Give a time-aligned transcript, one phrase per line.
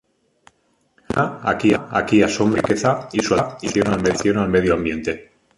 [1.13, 5.29] La fauna aquí asombra por su riqueza y su adaptación al medio ambiente.